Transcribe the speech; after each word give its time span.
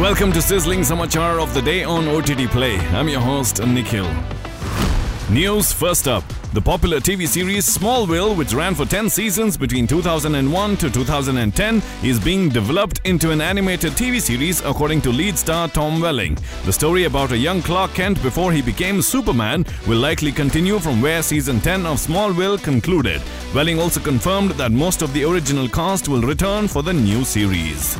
Welcome 0.00 0.32
to 0.32 0.42
Sizzling 0.42 0.80
Samachar 0.80 1.40
of 1.40 1.54
the 1.54 1.62
Day 1.62 1.84
on 1.84 2.08
OTT 2.08 2.50
Play. 2.50 2.78
I'm 2.88 3.08
your 3.08 3.20
host, 3.20 3.64
Nikhil. 3.64 4.12
News 5.30 5.72
first 5.72 6.08
up. 6.08 6.24
The 6.52 6.60
popular 6.60 6.98
TV 6.98 7.28
series 7.28 7.64
Smallville, 7.64 8.36
which 8.36 8.52
ran 8.52 8.74
for 8.74 8.84
10 8.86 9.08
seasons 9.08 9.56
between 9.56 9.86
2001 9.86 10.76
to 10.78 10.90
2010, 10.90 11.80
is 12.02 12.18
being 12.18 12.48
developed 12.48 13.02
into 13.04 13.30
an 13.30 13.40
animated 13.40 13.92
TV 13.92 14.20
series 14.20 14.60
according 14.62 15.00
to 15.02 15.10
lead 15.10 15.38
star 15.38 15.68
Tom 15.68 16.00
Welling. 16.00 16.36
The 16.64 16.72
story 16.72 17.04
about 17.04 17.30
a 17.30 17.38
young 17.38 17.62
Clark 17.62 17.94
Kent 17.94 18.20
before 18.20 18.52
he 18.52 18.62
became 18.62 19.00
Superman 19.00 19.64
will 19.86 19.98
likely 19.98 20.32
continue 20.32 20.80
from 20.80 21.00
where 21.00 21.22
season 21.22 21.60
10 21.60 21.86
of 21.86 21.98
Smallville 21.98 22.62
concluded. 22.62 23.22
Welling 23.54 23.78
also 23.78 24.00
confirmed 24.00 24.50
that 24.52 24.72
most 24.72 25.02
of 25.02 25.14
the 25.14 25.24
original 25.24 25.68
cast 25.68 26.08
will 26.08 26.22
return 26.22 26.66
for 26.66 26.82
the 26.82 26.92
new 26.92 27.24
series. 27.24 27.96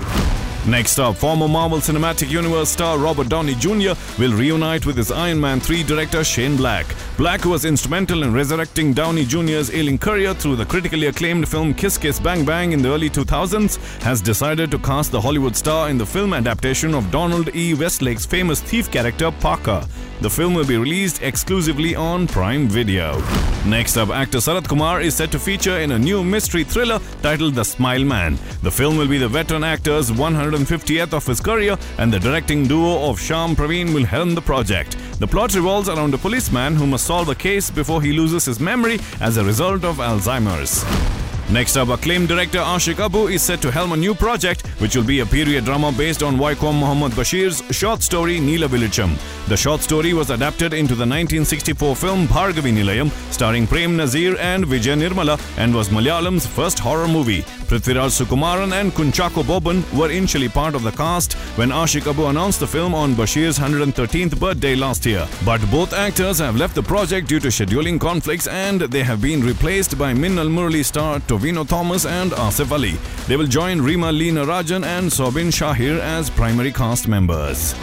Next 0.67 0.99
up, 0.99 1.17
former 1.17 1.47
Marvel 1.47 1.77
Cinematic 1.77 2.31
Universe 2.31 2.71
star 2.71 2.97
Robert 2.97 3.29
Downey 3.29 3.55
Jr. 3.55 3.93
will 4.19 4.33
reunite 4.33 4.87
with 4.87 4.97
his 4.97 5.13
Iron 5.13 5.39
Man 5.39 5.61
3 5.61 5.83
director 5.83 6.25
Shane 6.25 6.57
Black. 6.57 6.87
Black, 7.19 7.43
who 7.43 7.51
was 7.51 7.67
instrumental 7.67 8.23
in 8.23 8.33
resurrecting 8.33 8.95
Downey 8.95 9.27
Jr.'s 9.27 9.71
ailing 9.71 9.99
career 9.99 10.33
through 10.33 10.57
the 10.57 10.65
critically 10.65 11.09
acclaimed 11.09 11.47
film 11.47 11.75
Kiss 11.75 11.99
Kiss 11.99 12.19
Bang 12.19 12.47
Bang 12.47 12.73
in 12.73 12.81
the 12.81 12.89
early 12.89 13.11
2000s, 13.11 13.77
has 14.01 14.23
decided 14.23 14.71
to 14.71 14.79
cast 14.79 15.13
the 15.13 15.21
Hollywood 15.21 15.55
star 15.55 15.91
in 15.91 15.99
the 15.99 16.07
film 16.07 16.33
adaptation 16.33 16.95
of 16.95 17.11
Donald 17.11 17.55
E. 17.55 17.75
Westlake's 17.75 18.25
famous 18.25 18.63
thief 18.63 18.91
character 18.91 19.31
Parker. 19.31 19.87
The 20.23 20.31
film 20.31 20.55
will 20.55 20.65
be 20.65 20.79
released 20.79 21.23
exclusively 21.23 21.95
on 21.95 22.27
Prime 22.27 22.69
Video. 22.69 23.21
Next 23.67 23.97
up, 23.97 24.11
actor 24.11 24.39
Sarath 24.39 24.69
Kumar 24.69 25.01
is 25.01 25.15
set 25.15 25.31
to 25.33 25.39
feature 25.39 25.79
in 25.81 25.93
a 25.93 25.99
new 25.99 26.25
mystery 26.25 26.65
thriller 26.65 27.01
titled 27.21 27.55
The 27.55 27.65
Smile 27.65 28.05
Man. 28.05 28.39
The 28.63 28.71
film 28.71 28.97
will 28.97 29.09
be 29.09 29.19
the 29.19 29.29
veteran 29.29 29.65
actor's 29.65 30.11
150th 30.55 31.13
of 31.13 31.27
his 31.27 31.41
career, 31.41 31.77
and 31.99 32.13
the 32.13 32.21
directing 32.21 32.67
duo 32.67 33.11
of 33.11 33.19
Syam 33.19 33.55
Praveen 33.55 33.93
will 33.93 34.05
helm 34.05 34.35
the 34.35 34.43
project. 34.43 34.97
The 35.19 35.27
plot 35.27 35.55
revolves 35.55 35.89
around 35.89 36.15
a 36.15 36.19
policeman 36.19 36.77
who 36.77 36.87
must 36.87 37.07
solve 37.07 37.29
a 37.29 37.35
case 37.35 37.71
before 37.71 38.03
he 38.03 38.13
loses 38.13 38.45
his 38.45 38.61
memory 38.61 38.99
as 39.21 39.37
a 39.37 39.45
result 39.45 39.85
of 39.85 39.97
Alzheimer's. 39.97 41.24
Next 41.51 41.77
up, 41.77 41.89
acclaimed 41.91 42.29
director 42.29 42.59
Aashiq 42.59 42.99
Abu 42.99 43.27
is 43.27 43.43
set 43.43 43.61
to 43.61 43.71
helm 43.71 43.93
a 43.93 43.97
new 43.97 44.15
project, 44.15 44.67
which 44.81 44.97
will 44.97 45.05
be 45.05 45.21
a 45.21 45.27
period 45.27 45.67
drama 45.67 45.93
based 45.93 46.23
on 46.23 46.37
Vaikom 46.37 46.79
Muhammad 46.81 47.13
Basheer's 47.13 47.63
short 47.77 48.03
story 48.03 48.41
Neela 48.41 48.67
Velicham. 48.67 49.15
The 49.49 49.57
short 49.57 49.83
story 49.83 50.15
was 50.15 50.31
adapted 50.31 50.73
into 50.73 50.95
the 50.95 51.07
1964 51.07 51.97
film 51.97 52.27
Bhargavi 52.29 52.73
Nilayam, 52.73 53.11
starring 53.31 53.67
Prem 53.67 53.95
Nazir 53.95 54.39
and 54.39 54.65
Vijay 54.65 54.97
Nirmala, 54.97 55.39
and 55.59 55.75
was 55.75 55.91
Malayalam's 55.91 56.47
first 56.47 56.79
horror 56.79 57.07
movie. 57.07 57.43
Prithviraj 57.69 58.11
Sukumaran 58.19 58.73
and 58.73 58.93
Kunchacko 58.93 59.43
Boban 59.43 59.83
were 59.99 60.11
initially 60.11 60.49
part 60.49 60.75
of 60.75 60.83
the 60.83 60.93
cast 60.93 61.35
when 61.59 61.69
Aashiq 61.69 62.07
Abu 62.11 62.27
announced 62.27 62.61
the 62.61 62.67
film 62.67 62.95
on 62.95 63.15
Basheer's 63.15 63.59
113th 63.59 64.41
birthday 64.41 64.75
last 64.75 65.05
year. 65.05 65.29
But 65.45 65.61
both 65.71 65.93
actors 65.93 66.39
have 66.39 66.57
left 66.57 66.75
the 66.75 66.83
project 66.83 67.29
due 67.29 67.41
to 67.41 67.49
scheduling 67.49 68.01
conflicts 68.01 68.47
and 68.47 68.81
they 68.81 69.03
have 69.03 69.21
been 69.21 69.43
replaced 69.43 69.99
by 69.99 70.15
Minnal 70.15 70.49
Murali 70.49 70.85
star 70.85 71.21
Tovino 71.35 71.67
Thomas 71.67 72.07
and 72.07 72.31
Asif 72.31 72.71
Ali. 72.71 72.93
They 73.27 73.37
will 73.37 73.49
join 73.49 73.81
Rima 73.81 74.13
Lee 74.13 74.31
Narajan 74.31 74.85
and 74.85 75.13
Soubin 75.13 75.49
Shahir 75.49 75.99
as 75.99 76.31
primary 76.31 76.71
cast 76.71 77.09
members. 77.09 77.75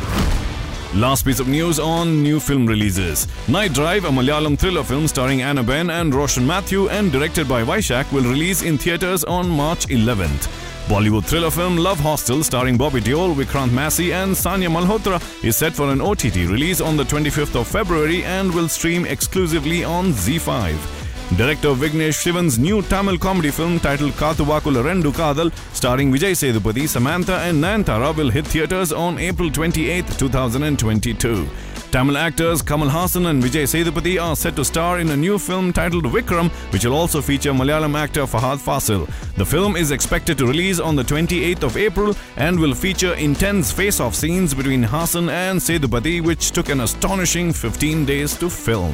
Last 0.93 1.25
piece 1.25 1.41
of 1.41 1.49
news 1.49 1.77
on 1.77 2.23
new 2.23 2.39
film 2.39 2.65
releases. 2.65 3.27
Night 3.49 3.73
Drive, 3.73 4.05
a 4.05 4.09
Malayalam 4.09 4.57
thriller 4.57 4.83
film 4.83 5.05
starring 5.05 5.41
Anna 5.41 5.63
Ben 5.63 5.89
and 5.89 6.15
Roshan 6.15 6.47
Mathew 6.47 6.87
and 6.87 7.11
directed 7.11 7.49
by 7.49 7.61
Vysakh, 7.61 8.09
will 8.13 8.23
release 8.23 8.61
in 8.61 8.77
theatres 8.77 9.25
on 9.25 9.49
March 9.49 9.85
11th. 9.87 10.47
Bollywood 10.87 11.25
thriller 11.25 11.51
film 11.51 11.75
Love 11.75 11.99
Hostel 11.99 12.45
starring 12.45 12.77
Bobby 12.77 13.01
Deol, 13.01 13.35
Vikrant 13.35 13.73
Massey 13.73 14.13
and 14.13 14.31
Sanya 14.31 14.69
Malhotra 14.69 15.19
is 15.43 15.57
set 15.57 15.73
for 15.73 15.89
an 15.89 15.99
OTT 15.99 16.47
release 16.47 16.79
on 16.79 16.95
the 16.95 17.03
25th 17.03 17.59
of 17.59 17.67
February 17.67 18.23
and 18.23 18.53
will 18.53 18.69
stream 18.69 19.05
exclusively 19.05 19.83
on 19.83 20.13
ZEE5. 20.13 21.00
Director 21.37 21.69
Vignesh 21.69 22.19
Shivan's 22.21 22.59
new 22.59 22.81
Tamil 22.81 23.17
comedy 23.17 23.51
film 23.51 23.79
titled 23.79 24.11
Kaathuvaakula 24.11 24.83
Rendu 24.83 25.13
Kaadhal, 25.13 25.49
starring 25.73 26.11
Vijay 26.11 26.33
Sethupathi, 26.33 26.89
Samantha 26.89 27.37
and 27.37 27.63
Nayanthara 27.63 28.13
will 28.17 28.29
hit 28.29 28.45
theatres 28.45 28.91
on 28.91 29.17
April 29.17 29.49
28, 29.49 30.05
2022. 30.17 31.47
Tamil 31.89 32.17
actors 32.17 32.61
Kamal 32.61 32.89
Haasan 32.89 33.29
and 33.29 33.41
Vijay 33.41 33.63
Sethupathi 33.63 34.21
are 34.21 34.35
set 34.35 34.57
to 34.57 34.65
star 34.65 34.99
in 34.99 35.09
a 35.11 35.15
new 35.15 35.39
film 35.39 35.71
titled 35.71 36.03
Vikram, 36.03 36.49
which 36.73 36.83
will 36.83 36.93
also 36.93 37.21
feature 37.21 37.53
Malayalam 37.53 37.95
actor 37.95 38.23
Fahadh 38.23 38.59
Faasil. 38.59 39.07
The 39.35 39.45
film 39.45 39.77
is 39.77 39.91
expected 39.91 40.37
to 40.37 40.45
release 40.45 40.81
on 40.81 40.97
the 40.97 41.03
28th 41.03 41.63
of 41.63 41.77
April 41.77 42.13
and 42.35 42.59
will 42.59 42.73
feature 42.73 43.13
intense 43.13 43.71
face-off 43.71 44.15
scenes 44.15 44.53
between 44.53 44.83
Haasan 44.83 45.29
and 45.29 45.61
Sethupathi, 45.61 46.21
which 46.21 46.51
took 46.51 46.67
an 46.67 46.81
astonishing 46.81 47.53
15 47.53 48.03
days 48.03 48.37
to 48.37 48.49
film. 48.49 48.93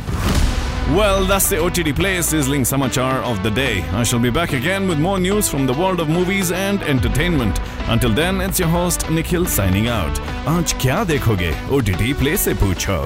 Well, 0.96 1.26
that's 1.26 1.50
the 1.50 1.58
OTT 1.58 1.94
Play 1.96 2.22
sizzling 2.22 2.62
samachar 2.62 3.22
of 3.22 3.44
the 3.44 3.52
day. 3.52 3.82
I 3.92 4.04
shall 4.04 4.20
be 4.20 4.30
back 4.30 4.54
again 4.54 4.88
with 4.88 4.98
more 4.98 5.20
news 5.20 5.50
from 5.50 5.68
the 5.68 5.74
world 5.74 6.00
of 6.00 6.08
movies 6.08 6.52
and 6.54 6.82
entertainment. 6.82 7.60
Until 7.90 8.14
then, 8.14 8.40
it's 8.40 8.58
your 8.58 8.70
host 8.70 9.10
Nikhil 9.10 9.46
signing 9.46 9.90
out. 9.90 10.16
Aaj 10.46 10.74
kya 10.80 11.06
dekhoge? 11.06 11.52
OTT 11.70 12.18
Play 12.18 12.38
se 12.38 12.54
poocho. 12.54 13.06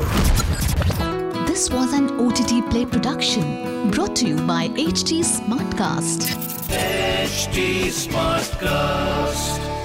This 1.48 1.72
was 1.72 1.92
an 1.94 2.12
OTT 2.20 2.70
Play 2.70 2.86
production 2.86 3.90
brought 3.90 4.16
to 4.18 4.28
you 4.28 4.38
by 4.46 4.70
HT 4.70 5.24
Smartcast. 5.24 6.30
HT 6.70 7.88
Smartcast. 7.90 9.81